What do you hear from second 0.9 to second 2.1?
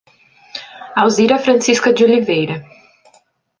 Alzira Francisca de